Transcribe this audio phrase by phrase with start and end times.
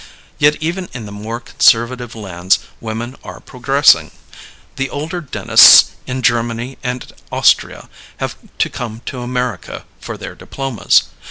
[0.39, 4.09] Yet even in the more conservative lands women are progressing.
[4.77, 11.03] The older dentists in Germany and Austria had to come to America for their diplomas.